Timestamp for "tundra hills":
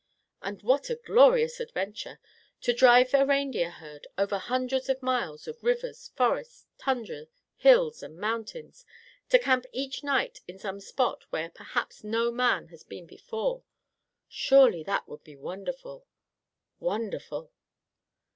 6.79-8.01